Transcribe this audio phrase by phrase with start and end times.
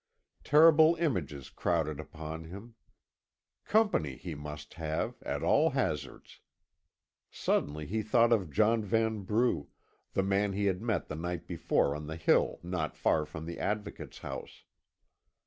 [0.43, 2.73] Terrible images crowded upon him.
[3.65, 6.39] Company he must have, at all hazards.
[7.29, 9.67] Suddenly he thought of John Vanbrugh,
[10.13, 13.59] the man he had met the night before on the hill not far from the
[13.59, 14.63] Advocate's house.